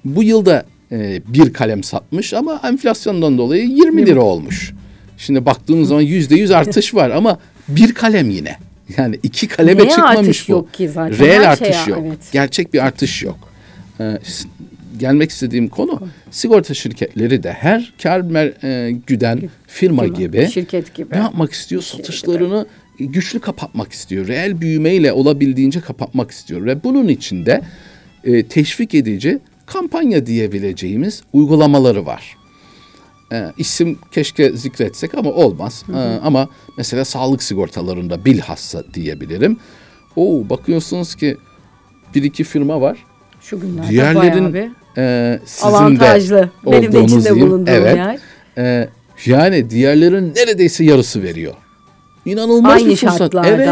bu 0.05 0.23
yılda 0.23 0.65
e, 0.91 1.21
bir 1.27 1.53
kalem 1.53 1.83
satmış 1.83 2.33
ama 2.33 2.61
enflasyondan 2.63 3.37
dolayı 3.37 3.65
20 3.67 4.05
lira 4.05 4.21
olmuş. 4.21 4.73
Şimdi 5.17 5.45
baktığımız 5.45 5.89
zaman 5.89 6.01
yüzde 6.01 6.35
yüz 6.35 6.51
artış 6.51 6.93
var 6.93 7.09
ama 7.09 7.39
bir 7.67 7.93
kalem 7.93 8.29
yine. 8.29 8.57
Yani 8.97 9.19
iki 9.23 9.47
kaleme 9.47 9.81
Neye 9.83 9.89
çıkmamış 9.89 10.17
artış 10.19 10.47
bu. 10.49 10.51
yok 10.51 10.73
ki 10.73 10.89
zaten? 10.89 11.19
Reel 11.19 11.41
Her 11.43 11.47
artış 11.49 11.75
şeye, 11.75 11.89
yok. 11.89 12.03
evet. 12.07 12.19
Gerçek 12.31 12.73
bir 12.73 12.85
artış 12.85 13.23
yok. 13.23 13.37
Ee, 13.99 14.19
gelmek 14.99 15.31
istediğim 15.31 15.67
konu 15.67 15.99
sigorta 16.31 16.73
şirketleri 16.73 17.43
de 17.43 17.51
her 17.53 17.93
kar 18.03 18.19
e, 18.63 18.91
güden 19.07 19.37
firma, 19.67 20.03
Firma, 20.03 20.17
gibi 20.17 20.47
şirket 20.53 20.93
gibi. 20.95 21.15
ne 21.15 21.17
yapmak 21.17 21.51
istiyor? 21.51 21.81
Satışlarını 21.81 22.65
güçlü 22.99 23.39
kapatmak 23.39 23.91
istiyor. 23.93 24.27
Reel 24.27 24.61
büyümeyle 24.61 25.11
olabildiğince 25.11 25.81
kapatmak 25.81 26.31
istiyor 26.31 26.65
ve 26.65 26.83
bunun 26.83 27.07
içinde 27.07 27.61
e, 28.23 28.43
teşvik 28.47 28.95
edici 28.95 29.39
kampanya 29.65 30.25
diyebileceğimiz 30.25 31.23
uygulamaları 31.33 32.05
var. 32.05 32.37
E, 33.31 33.51
isim 33.57 33.99
keşke 34.11 34.51
zikretsek 34.51 35.15
ama 35.15 35.29
olmaz. 35.31 35.83
E, 35.93 35.97
ama 36.23 36.49
mesela 36.77 37.05
sağlık 37.05 37.43
sigortalarında 37.43 38.25
bilhassa 38.25 38.83
diyebilirim. 38.93 39.57
Oo 40.15 40.49
bakıyorsunuz 40.49 41.15
ki 41.15 41.37
bir 42.15 42.23
iki 42.23 42.43
firma 42.43 42.81
var. 42.81 42.97
Şu 43.41 43.59
günlerde 43.59 43.89
Diğerlerin 43.89 44.53
bayağı 44.53 44.53
bir 44.53 44.71
e, 45.01 45.39
sizin 45.45 45.67
avantajlı. 45.67 46.37
de 46.65 46.71
Benim 46.71 46.91
de 46.91 47.03
içinde 47.03 47.23
diyeyim. 47.23 47.47
bulunduğum 47.47 47.73
evet. 47.75 47.97
yer. 47.97 48.19
E, 48.57 48.89
yani 49.25 49.69
diğerlerin 49.69 50.33
neredeyse 50.35 50.83
yarısı 50.83 51.23
veriyor. 51.23 51.53
İnanılmaz 52.25 52.73
Aynı 52.81 52.89
bir 52.89 52.95
fırsat. 52.95 53.17
şartlarda. 53.17 53.47
Evet 53.47 53.69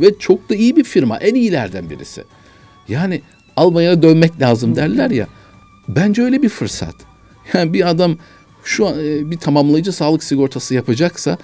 ve 0.00 0.18
çok 0.18 0.50
da 0.50 0.54
iyi 0.54 0.76
bir 0.76 0.84
firma. 0.84 1.18
En 1.18 1.34
iyilerden 1.34 1.90
birisi. 1.90 2.24
Yani 2.88 3.22
almaya 3.58 4.02
dönmek 4.02 4.40
lazım 4.40 4.76
derler 4.76 5.10
ya. 5.10 5.26
Bence 5.88 6.22
öyle 6.22 6.42
bir 6.42 6.48
fırsat. 6.48 6.94
Yani 7.54 7.72
bir 7.72 7.88
adam 7.88 8.16
şu 8.64 8.86
an 8.86 8.94
e, 9.00 9.30
bir 9.30 9.36
tamamlayıcı 9.36 9.92
sağlık 9.92 10.24
sigortası 10.24 10.74
yapacaksa 10.74 11.38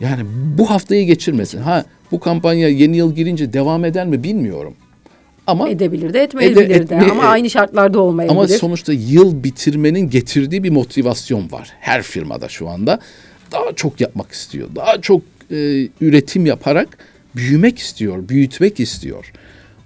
yani 0.00 0.22
bu 0.58 0.70
haftayı 0.70 1.06
geçirmesin. 1.06 1.58
Ha 1.60 1.84
bu 2.12 2.20
kampanya 2.20 2.68
yeni 2.68 2.96
yıl 2.96 3.14
girince 3.14 3.52
devam 3.52 3.84
eder 3.84 4.06
mi 4.06 4.22
bilmiyorum. 4.22 4.74
Ama 5.46 5.68
Edebilir 5.68 6.12
de 6.14 6.22
etmeyebilir 6.22 6.68
de 6.68 6.74
etme- 6.74 7.10
ama 7.10 7.22
aynı 7.24 7.50
şartlarda 7.50 8.00
olmayabilir. 8.00 8.36
ama 8.38 8.48
sonuçta 8.48 8.92
yıl 8.92 9.44
bitirmenin 9.44 10.10
getirdiği 10.10 10.62
bir 10.64 10.70
motivasyon 10.70 11.52
var. 11.52 11.72
Her 11.80 12.02
firmada 12.02 12.48
şu 12.48 12.68
anda 12.68 12.98
daha 13.52 13.72
çok 13.76 14.00
yapmak 14.00 14.32
istiyor. 14.32 14.68
Daha 14.76 15.00
çok 15.00 15.22
e, 15.50 15.88
üretim 16.00 16.46
yaparak 16.46 16.98
büyümek 17.36 17.78
istiyor, 17.78 18.28
büyütmek 18.28 18.80
istiyor. 18.80 19.32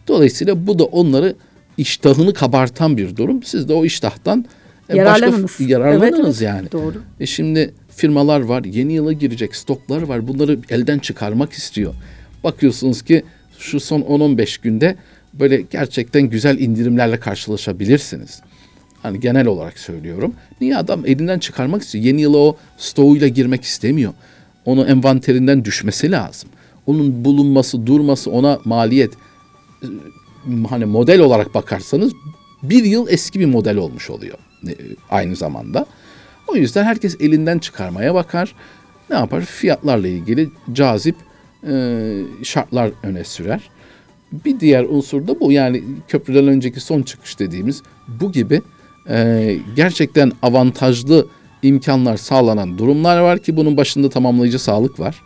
Dolayısıyla 0.09 0.67
bu 0.67 0.79
da 0.79 0.85
onları 0.85 1.35
iştahını 1.81 2.35
kabartan 2.35 2.97
bir 2.97 3.17
durum. 3.17 3.43
Siz 3.43 3.69
de 3.69 3.73
o 3.73 3.85
iştahtan 3.85 4.45
e, 4.89 4.97
Yararlanınız. 4.97 5.45
başka 5.45 5.65
yararlanınız 5.65 6.43
Evet, 6.43 6.53
evet. 6.55 6.73
yani. 6.73 6.73
Doğru. 6.73 7.03
E 7.21 7.27
şimdi 7.27 7.75
firmalar 7.97 8.41
var, 8.41 8.65
yeni 8.65 8.93
yıla 8.93 9.13
girecek 9.13 9.57
stoklar 9.57 10.03
var. 10.03 10.29
Bunları 10.29 10.59
elden 10.71 10.99
çıkarmak 10.99 11.53
istiyor. 11.53 11.95
Bakıyorsunuz 12.45 13.03
ki 13.03 13.23
şu 13.59 13.81
son 13.81 14.01
10-15 14.01 14.63
günde 14.63 14.97
böyle 15.35 15.61
gerçekten 15.71 16.23
güzel 16.23 16.59
indirimlerle 16.59 17.21
karşılaşabilirsiniz. 17.21 18.41
Hani 19.03 19.21
genel 19.21 19.47
olarak 19.47 19.79
söylüyorum. 19.79 20.35
Niye 20.61 20.77
adam 20.77 21.07
elinden 21.07 21.39
çıkarmak 21.39 21.83
istiyor? 21.83 22.05
Yeni 22.05 22.21
yıla 22.21 22.39
o 22.39 22.57
stoğuyla 22.79 23.29
girmek 23.29 23.63
istemiyor. 23.65 24.13
Onu 24.65 24.85
envanterinden 24.87 25.65
düşmesi 25.65 26.11
lazım. 26.11 26.49
Onun 26.87 27.25
bulunması, 27.25 27.87
durması 27.87 28.31
ona 28.31 28.59
maliyet. 28.65 29.11
Hani 30.69 30.85
model 30.85 31.21
olarak 31.21 31.55
bakarsanız 31.55 32.13
bir 32.63 32.85
yıl 32.85 33.09
eski 33.09 33.41
bir 33.41 33.47
model 33.47 33.77
olmuş 33.77 34.11
oluyor 34.11 34.39
e, 34.69 34.75
aynı 35.11 35.37
zamanda. 35.37 35.87
O 36.49 36.57
yüzden 36.57 36.85
herkes 36.85 37.17
elinden 37.21 37.59
çıkarmaya 37.59 38.15
bakar. 38.15 38.55
Ne 39.11 39.17
yapar? 39.17 39.41
Fiyatlarla 39.41 40.09
ilgili 40.09 40.51
cazip 40.73 41.17
e, 41.69 41.73
şartlar 42.43 42.91
öne 43.03 43.25
sürer. 43.25 43.71
Bir 44.33 44.61
diğer 44.61 44.85
unsur 44.85 45.27
da 45.27 45.41
bu. 45.41 45.53
Yani 45.53 45.83
köprüden 46.09 46.49
önceki 46.49 46.81
son 46.81 47.03
çıkış 47.03 47.39
dediğimiz 47.39 47.83
bu 48.09 48.33
gibi 48.33 48.63
e, 49.09 49.57
gerçekten 49.77 50.33
avantajlı 50.43 51.27
imkanlar 51.63 52.17
sağlanan 52.17 52.79
durumlar 52.79 53.21
var 53.21 53.39
ki 53.39 53.57
bunun 53.57 53.77
başında 53.77 54.09
tamamlayıcı 54.09 54.59
sağlık 54.59 55.01
var. 55.01 55.23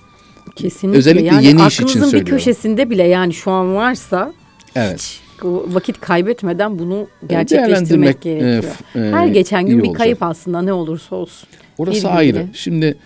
Kesinlikle. 0.56 0.98
Özellikle 0.98 1.26
yani 1.26 1.46
yeni 1.46 1.66
iş 1.66 1.74
için 1.74 1.84
aklınızın 1.84 2.02
bir 2.02 2.10
söylüyorum. 2.10 2.38
köşesinde 2.38 2.90
bile 2.90 3.02
yani 3.02 3.34
şu 3.34 3.50
an 3.50 3.74
varsa 3.74 4.32
Evet. 4.76 5.00
hiç 5.00 5.44
vakit 5.74 6.00
kaybetmeden 6.00 6.78
bunu 6.78 7.06
değerlendirmek, 7.22 7.48
gerçekleştirmek 7.48 8.22
gerekiyor. 8.22 8.50
e, 8.54 8.60
f- 8.92 9.00
e, 9.00 9.12
Her 9.12 9.26
geçen 9.26 9.66
gün 9.66 9.78
bir 9.78 9.82
olacak. 9.88 9.96
kayıp 9.98 10.22
aslında 10.22 10.62
ne 10.62 10.72
olursa 10.72 11.16
olsun. 11.16 11.48
Orası 11.78 12.00
Bir 12.08 12.16
ayrı. 12.16 12.36
bilgi. 12.46 12.58
Şimdi 12.58 12.96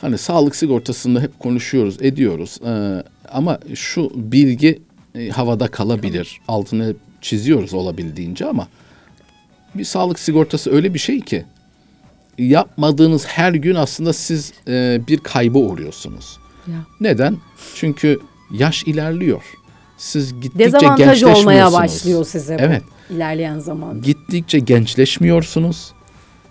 hani 0.00 0.18
sağlık 0.18 0.56
sigortasında 0.56 1.20
hep 1.20 1.38
konuşuyoruz, 1.38 2.02
ediyoruz. 2.02 2.58
Ee, 2.66 3.02
ama 3.32 3.58
şu 3.74 4.10
bilgi 4.14 4.82
e, 5.14 5.28
havada 5.28 5.68
kalabilir. 5.68 6.40
Altını 6.48 6.94
çiziyoruz 7.20 7.74
olabildiğince 7.74 8.46
ama 8.46 8.68
bir 9.74 9.84
sağlık 9.84 10.18
sigortası 10.18 10.72
öyle 10.72 10.94
bir 10.94 10.98
şey 10.98 11.20
ki 11.20 11.44
yapmadığınız 12.38 13.26
her 13.26 13.52
gün 13.52 13.74
aslında 13.74 14.12
siz 14.12 14.52
e, 14.68 15.00
bir 15.08 15.18
kayba 15.18 15.58
uğruyorsunuz. 15.58 16.38
Ya. 16.66 16.74
Neden? 17.00 17.36
Çünkü 17.74 18.18
yaş 18.52 18.84
ilerliyor. 18.84 19.42
Siz 20.00 20.40
gittikçe 20.40 20.58
Dezavantaj 20.64 21.22
olmaya 21.22 21.72
başlıyor 21.72 22.24
size 22.24 22.58
bu 22.58 22.62
Evet. 22.62 22.82
ilerleyen 23.10 23.58
zaman. 23.58 24.02
Gittikçe 24.02 24.58
gençleşmiyorsunuz. 24.58 25.92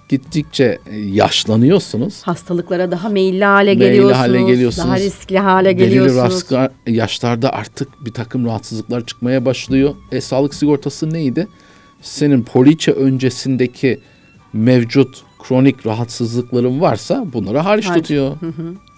Gittikçe 0.10 0.80
e, 0.92 0.98
yaşlanıyorsunuz. 0.98 2.22
Hastalıklara 2.24 2.92
daha 2.92 3.10
meyilli 3.10 3.46
hale 3.46 3.66
Meyilli 3.76 3.80
geliyorsunuz. 3.84 4.18
hale 4.20 4.42
geliyorsunuz. 4.42 4.88
Daha 4.88 4.98
riskli 5.00 5.40
hale 5.40 5.70
Belirli 5.78 5.90
geliyorsunuz. 5.90 6.34
raskar- 6.34 6.72
yaşlarda 6.88 7.54
artık 7.54 8.06
bir 8.06 8.12
takım 8.14 8.46
rahatsızlıklar 8.46 9.06
çıkmaya 9.06 9.46
başlıyor. 9.46 9.96
E 10.12 10.22
sağlık 10.22 10.54
sigortası 10.54 11.10
neydi? 11.14 11.48
Senin 12.02 12.44
poliçe 12.44 12.92
öncesindeki 12.92 14.00
mevcut 14.54 15.22
kronik 15.50 15.86
rahatsızlıkların 15.86 16.82
varsa 16.82 17.26
bunları 17.34 17.58
hariç 17.58 17.86
Hariç. 17.86 18.02
tutuyor. 18.02 18.36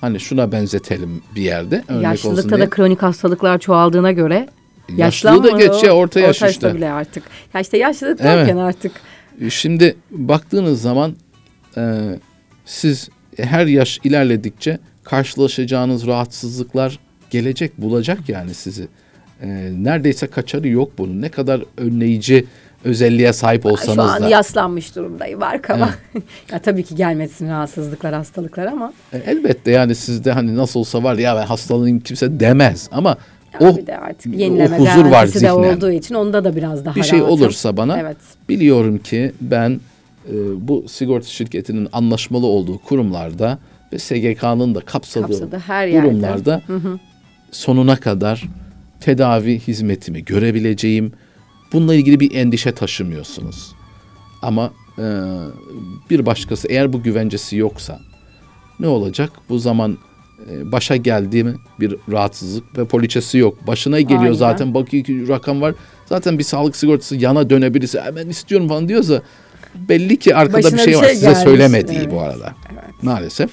Hani 0.02 0.20
şuna 0.20 0.52
benzetelim 0.52 1.22
bir 1.36 1.42
yerde 1.42 1.76
örnek 1.76 1.90
olsun 1.90 2.02
Yaşlılıkta 2.02 2.56
diye. 2.58 2.66
da 2.66 2.70
kronik 2.70 3.02
hastalıklıklar 3.04 3.60
çoğaldığına 3.60 4.12
göre 4.12 4.48
Yaşlılığı 4.96 5.44
da 5.44 5.50
geç 5.50 5.84
ya, 5.84 5.92
orta 5.92 6.20
yaş 6.20 6.28
yaşta 6.42 6.48
işte. 6.68 6.76
bile 6.78 6.92
artık. 6.92 7.24
Ya 7.54 7.62
işte 7.62 7.78
yaşlılık 7.78 8.20
Evet. 8.22 8.24
derken 8.38 8.58
artık 8.58 8.92
Şimdi 9.50 9.96
baktığınız 10.12 10.82
zaman 10.82 11.16
e, 11.78 11.82
siz 12.66 13.10
her 13.38 13.66
yaş 13.66 14.00
ilerledikçe 14.04 14.80
karşılaşacağınız 15.04 16.08
rahatsızlıklar 16.08 17.00
gelecek, 17.30 17.78
bulacak 17.78 18.30
yani 18.30 18.54
sizi. 18.54 18.88
E, 19.42 19.48
neredeyse 19.78 20.28
kaçarı 20.28 20.68
yok 20.68 20.92
bunun. 20.98 21.22
Ne 21.22 21.30
kadar 21.30 21.62
önleyici 21.78 22.46
özelliğe 22.84 23.34
sahip 23.34 23.66
olsanız 23.66 23.96
şu 23.96 24.02
an 24.16 24.22
da. 24.24 24.30
yaslanmış 24.30 24.96
durumdayım 24.96 25.44
arkama. 25.44 25.90
ya 26.52 26.60
tabii 26.60 26.84
ki 26.84 26.96
gelmesin 26.96 27.50
rahatsızlıklar, 27.50 28.14
hastalıklar 28.14 28.66
ama 28.66 28.94
E, 29.14 29.18
elbette 29.18 29.72
yani 29.72 29.96
sizde 29.96 30.32
hani 30.32 30.56
nasıl 30.58 30.80
olsa 30.80 31.04
var 31.04 31.16
ya 31.16 31.36
ben 31.36 31.46
hastalığım 31.46 32.00
kimse 32.00 32.40
demez 32.40 32.90
ama 32.92 33.18
ya 33.62 33.70
o, 33.70 33.88
de 33.88 33.98
artık 33.98 34.34
o 34.36 34.38
yenileme 34.38 34.78
huzur 34.78 35.06
var 35.06 35.28
de 35.28 35.32
zihnen. 35.32 35.52
olduğu 35.52 35.92
için 35.92 36.16
onda 36.16 36.44
da 36.44 36.56
biraz 36.56 36.86
daha 36.86 36.96
bir 36.96 37.04
şey 37.04 37.20
rahatım. 37.20 37.36
olursa 37.36 37.78
bana 37.78 38.00
Evet. 38.00 38.18
biliyorum 38.50 38.98
ki 38.98 39.32
ben 39.42 39.80
e, 40.30 40.34
bu 40.68 40.86
sigorta 40.88 41.28
şirketinin 41.28 41.88
anlaşmalı 41.94 42.46
olduğu 42.46 42.78
kurumlarda 42.78 43.58
ve 43.94 44.00
SGK'nın 44.00 44.76
da 44.76 44.80
kapsadığı, 44.80 45.28
Kapsadığı 45.28 45.60
her 45.60 45.92
durumlarda 45.94 46.62
sonuna 47.52 47.96
kadar 47.96 48.44
tedavi 49.00 49.60
hizmetimi 49.60 50.26
görebileceğim. 50.26 51.12
Bununla 51.74 51.96
ilgili 51.96 52.20
bir 52.20 52.36
endişe 52.36 52.72
taşımıyorsunuz. 52.72 53.72
Ama 54.42 54.72
e, 55.00 55.04
bir 56.10 56.26
başkası 56.26 56.68
eğer 56.68 56.94
bu 56.94 57.04
güvencesi 57.04 57.56
yoksa 57.58 58.00
ne 58.80 58.88
olacak? 58.88 59.32
Bu 59.50 59.60
zaman 59.60 59.98
e, 60.52 60.72
başa 60.72 60.96
geldi 60.96 61.44
mi 61.44 61.56
bir 61.80 61.96
rahatsızlık 62.12 62.78
ve 62.78 62.86
poliçesi 62.86 63.38
yok. 63.38 63.68
Başına 63.68 64.02
geliyor 64.02 64.22
Aynen. 64.22 64.34
zaten 64.34 64.74
bakıyor 64.74 65.04
ki 65.04 65.28
rakam 65.28 65.62
var. 65.62 65.76
Zaten 66.06 66.40
bir 66.40 66.44
sağlık 66.44 66.76
sigortası 66.76 67.16
yana 67.16 67.50
dönebilirse 67.50 68.02
hemen 68.02 68.30
istiyorum 68.30 68.68
falan 68.68 68.88
diyorsa 68.90 69.22
belli 69.76 70.20
ki 70.20 70.36
arkada 70.36 70.58
Başına 70.58 70.80
bir 70.80 70.84
şey 70.84 70.98
var. 70.98 71.04
şey 71.04 71.14
Size 71.16 71.26
gelmiş. 71.26 71.44
söylemediği 71.44 71.98
Evet. 72.00 72.12
bu 72.12 72.22
arada. 72.22 72.54
Evet. 72.74 73.04
Maalesef. 73.04 73.50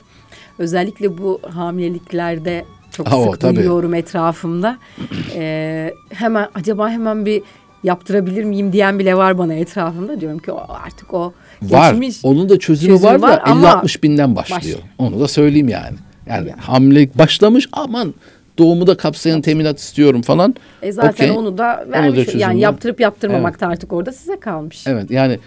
Özellikle 0.58 1.18
bu 1.18 1.40
hamileliklerde 1.50 2.64
çok 2.92 3.08
Ha, 3.08 3.16
o, 3.18 3.32
sık 3.32 3.40
tabii. 3.40 3.56
duyuyorum 3.56 3.94
etrafımda. 3.94 4.78
Ee, 5.34 5.94
hemen 6.10 6.48
acaba 6.54 6.90
hemen 6.90 7.26
bir 7.26 7.42
yaptırabilir 7.84 8.44
miyim 8.44 8.72
diyen 8.72 8.98
bile 8.98 9.16
var 9.16 9.38
bana 9.38 9.54
etrafımda. 9.54 10.20
Diyorum 10.20 10.38
ki 10.38 10.52
o 10.52 10.66
artık 10.84 11.14
o 11.14 11.32
Var. 11.62 11.90
geçmiş. 11.92 12.16
Onun 12.22 12.48
da 12.48 12.58
çözümü, 12.58 12.92
Çözümü 12.92 13.10
var, 13.12 13.18
var 13.22 13.36
da 13.36 13.42
ama 13.44 13.68
50-60 13.68 14.02
binden 14.02 14.36
başlıyor. 14.36 14.60
başlıyor. 14.60 14.78
Onu 14.98 15.20
da 15.20 15.28
söyleyeyim 15.28 15.68
yani. 15.68 15.96
Yani 16.26 16.48
Ya. 16.48 16.54
hamilelik 16.60 17.18
başlamış 17.18 17.68
aman 17.72 18.14
doğumu 18.58 18.86
da 18.86 18.96
kapsayan 18.96 19.40
teminat 19.40 19.78
istiyorum 19.78 20.22
falan. 20.22 20.54
E 20.82 20.92
zaten 20.92 21.24
Okey. 21.28 21.30
onu 21.38 21.58
da 21.58 21.80
Onu 21.86 21.92
da 21.92 21.98
vermiş. 21.98 22.34
yani 22.34 22.54
var. 22.56 22.60
yaptırıp 22.60 23.00
yaptırmamak 23.00 23.60
da 23.60 23.66
artık 23.66 23.92
orada 23.92 24.12
size 24.12 24.40
kalmış. 24.40 24.86
Evet 24.86 25.10
yani 25.10 25.38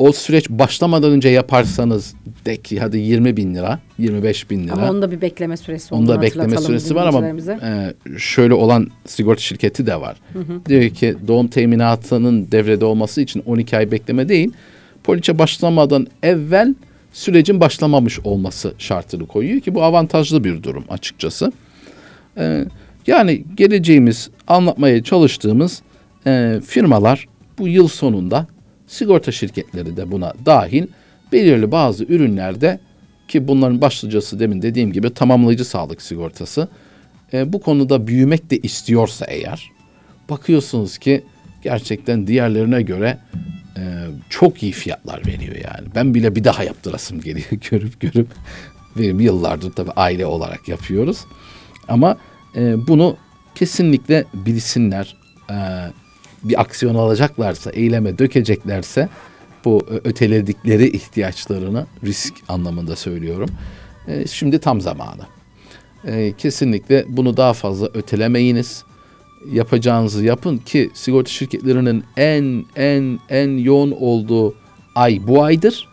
o 0.00 0.12
süreç 0.12 0.48
başlamadan 0.50 1.12
önce 1.12 1.28
yaparsanız 1.28 2.14
de 2.44 2.56
ki 2.56 2.80
hadi 2.80 2.98
20 2.98 3.36
bin 3.36 3.54
lira, 3.54 3.78
25 3.98 4.50
bin 4.50 4.64
lira. 4.64 4.72
Ama 4.72 4.90
onun 4.90 5.02
da 5.02 5.10
bir 5.10 5.20
bekleme 5.20 5.56
süresi 5.56 5.94
olduğunu 5.94 6.10
Onda 6.10 6.22
bekleme 6.22 6.56
süresi 6.56 6.94
var 6.94 7.06
ama 7.06 7.26
e, 7.26 7.94
şöyle 8.18 8.54
olan 8.54 8.88
sigorta 9.06 9.40
şirketi 9.40 9.86
de 9.86 10.00
var. 10.00 10.16
Diyor 10.68 10.90
ki 10.90 11.16
doğum 11.28 11.48
teminatının 11.48 12.52
devrede 12.52 12.84
olması 12.84 13.20
için 13.20 13.42
12 13.46 13.76
ay 13.76 13.90
bekleme 13.90 14.28
değil, 14.28 14.52
poliçe 15.04 15.38
başlamadan 15.38 16.06
evvel 16.22 16.74
sürecin 17.12 17.60
başlamamış 17.60 18.20
olması 18.20 18.74
şartını 18.78 19.26
koyuyor 19.26 19.60
ki 19.60 19.74
bu 19.74 19.82
avantajlı 19.82 20.44
bir 20.44 20.62
durum 20.62 20.84
açıkçası. 20.88 21.52
E, 22.38 22.64
yani 23.06 23.44
geleceğimiz 23.56 24.30
anlatmaya 24.48 25.02
çalıştığımız 25.02 25.82
e, 26.26 26.60
firmalar 26.66 27.28
bu 27.58 27.68
yıl 27.68 27.88
sonunda 27.88 28.46
sigorta 28.90 29.32
şirketleri 29.32 29.96
de 29.96 30.10
buna 30.10 30.32
dahil 30.46 30.86
belirli 31.32 31.72
bazı 31.72 32.04
ürünlerde 32.04 32.80
ki 33.28 33.48
bunların 33.48 33.80
başlıcası 33.80 34.40
demin 34.40 34.62
dediğim 34.62 34.92
gibi 34.92 35.14
tamamlayıcı 35.14 35.64
sağlık 35.64 36.02
sigortası 36.02 36.68
e, 37.32 37.52
bu 37.52 37.60
konuda 37.60 38.06
büyümek 38.06 38.50
de 38.50 38.58
istiyorsa 38.58 39.24
eğer 39.24 39.70
bakıyorsunuz 40.30 40.98
ki 40.98 41.24
gerçekten 41.62 42.26
diğerlerine 42.26 42.82
göre 42.82 43.18
e, 43.76 43.82
çok 44.30 44.62
iyi 44.62 44.72
fiyatlar 44.72 45.26
veriyor 45.26 45.54
yani. 45.54 45.88
Ben 45.94 46.14
bile 46.14 46.36
bir 46.36 46.44
daha 46.44 46.64
yaptırasım 46.64 47.20
geliyor 47.20 47.50
görüp 47.70 48.00
görüp 48.00 48.28
benim 48.98 49.20
yıllardır 49.20 49.72
tabii 49.72 49.90
aile 49.90 50.26
olarak 50.26 50.68
yapıyoruz. 50.68 51.24
Ama 51.88 52.16
e, 52.56 52.86
bunu 52.86 53.16
kesinlikle 53.54 54.24
bilsinler. 54.34 55.16
E, 55.50 55.56
bir 56.44 56.60
aksiyon 56.60 56.94
alacaklarsa, 56.94 57.70
eyleme 57.70 58.18
dökeceklerse 58.18 59.08
bu 59.64 59.86
öteledikleri 60.04 60.88
ihtiyaçlarını 60.88 61.86
risk 62.04 62.34
anlamında 62.48 62.96
söylüyorum. 62.96 63.48
E, 64.08 64.26
şimdi 64.26 64.58
tam 64.58 64.80
zamanı. 64.80 65.22
E, 66.06 66.32
kesinlikle 66.32 67.04
bunu 67.08 67.36
daha 67.36 67.52
fazla 67.52 67.88
ötelemeyiniz. 67.94 68.84
Yapacağınızı 69.52 70.24
yapın 70.24 70.58
ki 70.58 70.90
sigorta 70.94 71.30
şirketlerinin 71.30 72.04
en 72.16 72.64
en 72.76 73.18
en 73.28 73.58
yoğun 73.58 73.90
olduğu 73.90 74.54
ay 74.94 75.20
bu 75.26 75.42
aydır. 75.44 75.88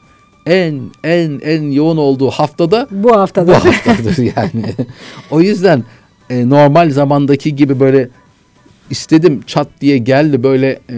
En 0.46 0.82
en 1.04 1.40
en 1.44 1.72
yoğun 1.72 1.98
olduğu 1.98 2.30
haftada 2.30 2.88
Bu 2.92 3.04
bu 3.04 3.18
haftada. 3.18 3.66
haftadır 3.66 4.18
yani. 4.18 4.74
o 5.32 5.42
yüzden 5.42 5.84
e, 6.30 6.50
normal 6.50 6.90
zamandaki 6.90 7.56
gibi 7.56 7.80
böyle 7.80 8.10
istedim 8.90 9.44
çat 9.48 9.68
diye 9.82 9.98
geldi 9.98 10.44
böyle 10.44 10.70
e, 10.72 10.96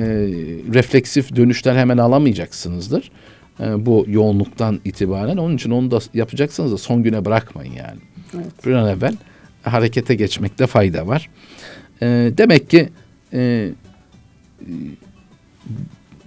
refleksif 0.73 1.35
dönüşler 1.35 1.75
hemen 1.75 1.97
alamayacaksınızdır. 1.97 3.11
E, 3.59 3.85
bu 3.85 4.05
yoğunluktan 4.07 4.79
itibaren. 4.85 5.37
Onun 5.37 5.55
için 5.55 5.71
onu 5.71 5.91
da 5.91 5.99
yapacaksanız 6.13 6.71
da 6.71 6.77
son 6.77 7.03
güne 7.03 7.25
bırakmayın 7.25 7.73
yani. 7.73 7.99
Bir 8.65 8.71
an 8.71 8.89
evvel 8.89 9.15
harekete 9.63 10.15
geçmekte 10.15 10.67
fayda 10.67 11.07
var. 11.07 11.29
E, 12.01 12.07
demek 12.37 12.69
ki 12.69 12.89
e, 13.33 13.69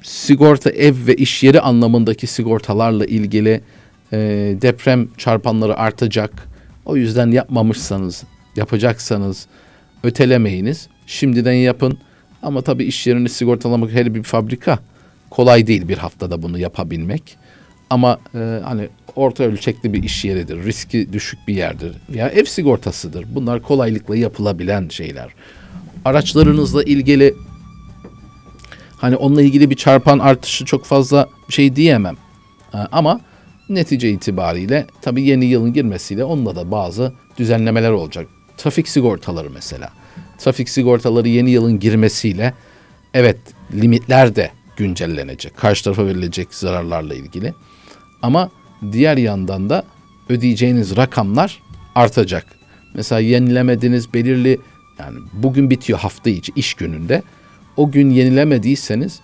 sigorta 0.03 0.71
ev 0.71 0.95
ve 1.07 1.15
iş 1.15 1.43
yeri 1.43 1.61
anlamındaki 1.61 2.27
sigortalarla 2.27 3.07
ilgili 3.07 3.61
e, 4.13 4.19
deprem 4.63 5.09
çarpanları 5.19 5.77
artacak. 5.77 6.49
O 6.85 6.97
yüzden 6.97 7.31
yapmamışsanız, 7.31 8.25
yapacaksanız 8.57 9.47
ötelemeyiniz. 10.03 10.89
Şimdiden 11.13 11.53
yapın. 11.53 11.99
Ama 12.43 12.63
tabii 12.63 12.85
iş 12.85 13.07
yerini 13.07 13.29
sigortalamak 13.29 13.91
her 13.91 14.15
bir 14.15 14.23
fabrika 14.23 14.79
kolay 15.31 15.67
değil 15.67 15.89
bir 15.89 15.99
haftada 15.99 16.43
bunu 16.43 16.59
yapabilmek. 16.59 17.37
Ama 17.91 18.19
e, 18.35 18.61
hani 18.65 18.89
orta 19.17 19.45
ölçekli 19.45 19.93
bir 19.93 20.03
iş 20.03 20.25
yeridir, 20.25 20.65
riski 20.65 21.13
düşük 21.13 21.49
bir 21.49 21.55
yerdir. 21.55 21.93
Ya 22.15 22.29
ev 22.29 22.45
sigortasıdır. 22.45 23.27
Bunlar 23.35 23.63
kolaylıkla 23.63 24.17
yapılabilen 24.17 24.89
şeyler. 24.89 25.29
Araçlarınızla 26.05 26.83
ilgili 26.83 27.35
Hani 28.97 29.17
onunla 29.17 29.43
ilgili 29.43 29.71
bir 29.71 29.77
çarpan 29.77 30.19
artışı 30.19 30.65
çok 30.65 30.85
fazla 30.85 31.29
şey 31.49 31.77
diyemem. 31.77 32.17
Ee, 32.75 32.79
Ama 32.93 33.21
netice 33.69 34.11
itibariyle 34.11 34.87
tabii 35.03 35.23
yeni 35.23 35.45
yılın 35.45 35.73
girmesiyle 35.73 36.25
onunla 36.25 36.57
da 36.57 36.71
bazı 36.71 37.13
düzenlemeler 37.39 37.91
olacak. 37.91 38.27
Trafik 38.57 38.89
sigortaları 38.89 39.51
mesela. 39.51 40.02
Trafik 40.45 40.69
sigortaları 40.69 41.29
yeni 41.29 41.51
yılın 41.51 41.79
girmesiyle 41.79 42.55
evet 43.15 43.39
limitler 43.73 44.37
de 44.37 44.51
güncellenecek. 44.77 45.57
Karşı 45.57 45.85
tarafa 45.85 46.07
verilecek 46.07 46.55
zararlarla 46.55 47.15
ilgili. 47.15 47.55
Ama 48.23 48.51
diğer 48.93 49.17
yandan 49.17 49.71
da 49.71 49.85
ödeyeceğiniz 50.29 50.97
rakamlar 50.97 51.63
artacak. 51.95 52.47
Mesela 52.95 53.21
yenilemediğiniz 53.21 54.15
belirli 54.15 54.59
yani 54.99 55.19
bugün 55.33 55.71
bitiyor 55.71 55.99
hafta 55.99 56.31
içi 56.31 56.53
iş 56.57 56.75
gününde. 56.75 57.23
O 57.77 57.91
gün 57.91 58.11
yenilemediyseniz 58.11 59.21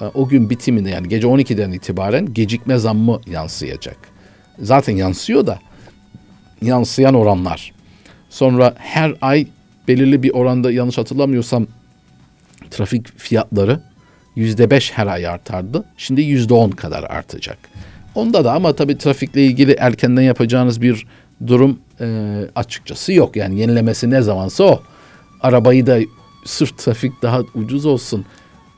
e, 0.00 0.04
o 0.04 0.28
gün 0.28 0.50
bitiminde 0.50 0.90
yani 0.90 1.08
gece 1.08 1.26
12'den 1.26 1.72
itibaren 1.72 2.34
gecikme 2.34 2.78
zammı 2.78 3.20
yansıyacak. 3.26 3.96
Zaten 4.58 4.96
yansıyor 4.96 5.46
da 5.46 5.58
yansıyan 6.62 7.14
oranlar. 7.14 7.72
Sonra 8.30 8.74
her 8.78 9.14
ay 9.20 9.46
belirli 9.88 10.22
bir 10.22 10.30
oranda 10.30 10.72
yanlış 10.72 10.98
hatırlamıyorsam 10.98 11.66
trafik 12.70 13.18
fiyatları 13.18 13.80
yüzde 14.36 14.70
beş 14.70 14.92
her 14.92 15.06
ay 15.06 15.26
artardı. 15.26 15.84
Şimdi 15.96 16.22
yüzde 16.22 16.54
on 16.54 16.70
kadar 16.70 17.02
artacak. 17.04 17.58
Onda 18.14 18.44
da 18.44 18.52
ama 18.52 18.72
tabii 18.72 18.98
trafikle 18.98 19.44
ilgili 19.44 19.72
erkenden 19.72 20.22
yapacağınız 20.22 20.82
bir 20.82 21.06
durum 21.46 21.78
e, 22.00 22.36
açıkçası 22.54 23.12
yok. 23.12 23.36
Yani 23.36 23.60
yenilemesi 23.60 24.10
ne 24.10 24.22
zamansa 24.22 24.64
o. 24.64 24.82
Arabayı 25.40 25.86
da 25.86 25.98
sırf 26.44 26.78
trafik 26.78 27.22
daha 27.22 27.40
ucuz 27.54 27.86
olsun. 27.86 28.24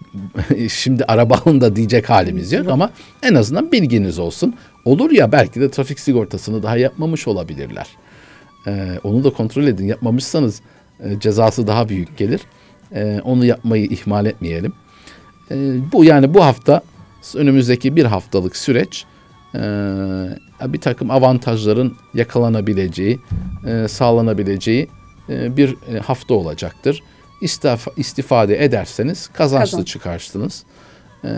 Şimdi 0.69 1.05
araba 1.05 1.41
alın 1.45 1.61
da 1.61 1.77
diyecek 1.77 2.11
halimiz 2.11 2.53
yok 2.53 2.69
ama 2.69 2.91
en 3.23 3.35
azından 3.35 3.73
bilginiz 3.73 4.19
olsun. 4.19 4.55
Olur 4.85 5.11
ya 5.11 5.33
belki 5.33 5.61
de 5.61 5.71
trafik 5.71 6.01
sigortasını 6.01 6.63
daha 6.63 6.77
yapmamış 6.77 7.29
olabilirler. 7.29 7.87
Ee, 8.67 8.99
onu 9.05 9.25
da 9.25 9.31
kontrol 9.31 9.65
edin. 9.65 9.87
Yapmamışsanız 9.87 10.61
e, 11.05 11.21
cezası 11.21 11.67
daha 11.67 11.89
büyük 11.89 12.17
gelir. 12.19 12.41
Ee, 12.95 13.21
onu 13.25 13.45
yapmayı 13.45 13.85
ihmal 13.87 14.27
etmeyelim. 14.27 14.73
Ee, 15.51 15.75
bu 15.93 16.05
yani 16.05 16.35
bu 16.35 16.45
hafta 16.45 16.83
önümüzdeki 17.35 17.97
bir 17.97 18.05
haftalık 18.05 18.57
süreç 18.57 19.05
e, 19.55 19.59
bir 20.63 20.81
takım 20.81 21.11
avantajların 21.11 21.97
yakalanabileceği, 22.15 23.19
e, 23.67 23.89
sağlanabileceği 23.89 24.89
e, 25.29 25.57
bir 25.57 25.77
e, 25.95 25.99
hafta 25.99 26.35
olacaktır. 26.35 27.03
İstifa, 27.41 27.91
istifade 27.97 28.65
ederseniz 28.65 29.29
kazançlı 29.29 29.71
Kazan. 29.71 29.85
çıkarsınız. 29.85 30.65
E, 31.25 31.29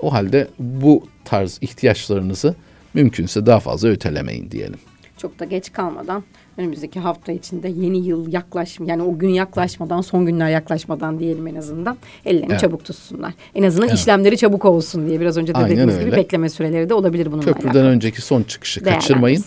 o 0.00 0.12
halde 0.12 0.48
bu 0.58 1.06
tarz 1.24 1.58
ihtiyaçlarınızı 1.60 2.54
mümkünse 2.94 3.46
daha 3.46 3.60
fazla 3.60 3.88
ötelemeyin 3.88 4.50
diyelim. 4.50 4.78
Çok 5.24 5.38
da 5.38 5.44
geç 5.44 5.72
kalmadan 5.72 6.22
önümüzdeki 6.56 7.00
hafta 7.00 7.32
içinde 7.32 7.68
yeni 7.68 8.06
yıl 8.06 8.32
yaklaşım 8.32 8.86
yani 8.88 9.02
o 9.02 9.18
gün 9.18 9.28
yaklaşmadan 9.28 10.00
son 10.00 10.26
günler 10.26 10.50
yaklaşmadan 10.50 11.18
diyelim 11.18 11.46
en 11.46 11.54
azından 11.54 11.96
ellerini 12.26 12.46
Evet. 12.50 12.60
çabuk 12.60 12.84
tutsunlar. 12.84 13.32
En 13.54 13.62
azından 13.62 13.88
Evet. 13.88 13.98
işlemleri 13.98 14.36
çabuk 14.36 14.64
olsun 14.64 15.06
diye 15.08 15.20
biraz 15.20 15.36
önce 15.36 15.54
de 15.54 15.58
Aynen 15.58 15.70
dediğimiz 15.70 15.94
gibi 15.94 16.04
öyle. 16.04 16.16
bekleme 16.16 16.48
süreleri 16.48 16.88
de 16.88 16.94
olabilir 16.94 17.26
bununla 17.32 17.44
Köprüden 17.44 17.68
alakalı. 17.68 17.86
önceki 17.88 18.22
son 18.22 18.42
çıkışı 18.42 18.84
kaçırmayın. 18.84 19.44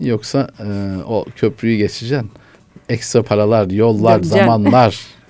Yoksa 0.00 0.48
e, 0.60 0.64
o 1.08 1.24
köprüyü 1.36 1.76
geçeceksin. 1.78 2.30
Ekstra 2.88 3.22
paralar, 3.22 3.70
yollar, 3.70 4.14
Döneceksin. 4.14 4.38
zamanlar 4.38 5.00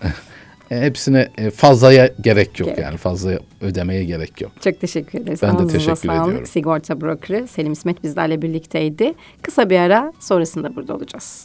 e, 0.70 0.80
hepsine 0.80 1.28
e, 1.38 1.50
fazlaya 1.50 2.10
gerek 2.20 2.60
yok 2.60 2.68
Gerek. 2.68 2.82
yani 2.84 2.96
fazla 2.96 3.38
ödemeye 3.60 4.04
gerek 4.04 4.40
yok. 4.40 4.52
Çok 4.64 4.80
teşekkür 4.80 5.20
ederiz. 5.20 5.42
Ben 5.42 5.50
de 5.50 5.54
Ağzınıza 5.56 5.78
teşekkür 5.78 5.96
sağlık. 6.08 6.22
ediyorum. 6.26 6.46
Sigorta 6.46 7.00
brokerı 7.00 7.46
Selim 7.48 7.72
İsmet 7.72 8.02
bizlerle 8.04 8.42
birlikteydi. 8.42 9.14
Kısa 9.42 9.70
bir 9.70 9.78
ara 9.78 10.12
sonrasında 10.20 10.76
burada 10.76 10.94
olacağız. 10.94 11.42